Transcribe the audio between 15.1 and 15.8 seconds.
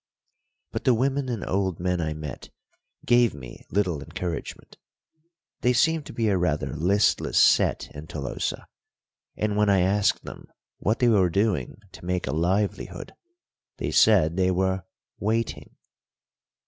_waiting.